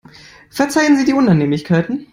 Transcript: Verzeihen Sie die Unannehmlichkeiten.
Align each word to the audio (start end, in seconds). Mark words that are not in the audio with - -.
Verzeihen 0.49 0.97
Sie 0.97 1.05
die 1.05 1.13
Unannehmlichkeiten. 1.13 2.07